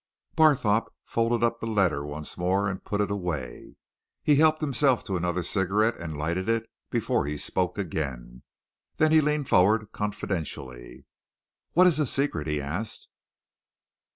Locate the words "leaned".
9.21-9.47